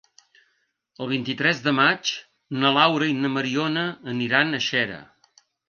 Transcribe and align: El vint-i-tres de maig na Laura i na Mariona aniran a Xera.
El 1.05 1.09
vint-i-tres 1.11 1.61
de 1.67 1.73
maig 1.81 2.15
na 2.63 2.73
Laura 2.79 3.11
i 3.13 3.15
na 3.21 3.33
Mariona 3.37 3.87
aniran 4.17 4.53
a 4.53 4.65
Xera. 4.73 5.01